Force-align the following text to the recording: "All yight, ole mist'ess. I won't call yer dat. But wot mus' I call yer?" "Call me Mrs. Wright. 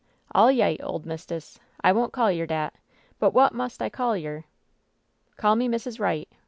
"All 0.33 0.51
yight, 0.51 0.81
ole 0.81 1.03
mist'ess. 1.05 1.59
I 1.83 1.91
won't 1.91 2.11
call 2.11 2.31
yer 2.31 2.47
dat. 2.47 2.73
But 3.19 3.35
wot 3.35 3.53
mus' 3.53 3.79
I 3.79 3.89
call 3.89 4.17
yer?" 4.17 4.45
"Call 5.37 5.55
me 5.55 5.67
Mrs. 5.67 5.99
Wright. 5.99 6.27